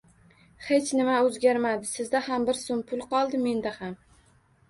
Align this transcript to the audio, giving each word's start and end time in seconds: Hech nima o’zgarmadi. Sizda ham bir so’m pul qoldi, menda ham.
Hech 0.67 0.87
nima 0.99 1.17
o’zgarmadi. 1.25 1.89
Sizda 1.89 2.21
ham 2.29 2.47
bir 2.49 2.59
so’m 2.61 2.81
pul 2.93 3.03
qoldi, 3.13 3.43
menda 3.45 3.77
ham. 3.79 3.95